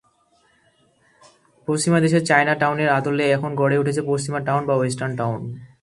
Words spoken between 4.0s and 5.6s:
পশ্চিমা টাউন বা western town.